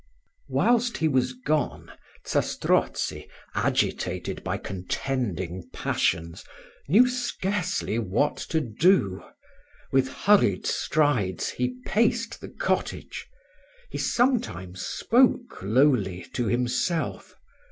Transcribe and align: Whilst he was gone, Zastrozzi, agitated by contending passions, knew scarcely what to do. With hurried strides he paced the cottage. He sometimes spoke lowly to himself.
Whilst 0.49 0.97
he 0.97 1.07
was 1.07 1.33
gone, 1.33 1.91
Zastrozzi, 2.25 3.27
agitated 3.53 4.43
by 4.43 4.57
contending 4.57 5.69
passions, 5.73 6.43
knew 6.87 7.07
scarcely 7.07 7.99
what 7.99 8.35
to 8.49 8.61
do. 8.61 9.23
With 9.91 10.09
hurried 10.11 10.65
strides 10.65 11.49
he 11.49 11.77
paced 11.85 12.41
the 12.41 12.49
cottage. 12.49 13.27
He 13.91 13.99
sometimes 13.99 14.81
spoke 14.83 15.59
lowly 15.61 16.25
to 16.33 16.47
himself. 16.47 17.35